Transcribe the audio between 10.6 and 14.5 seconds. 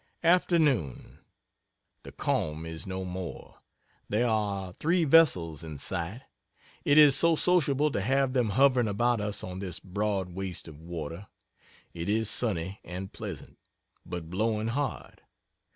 of water. It is sunny and pleasant, but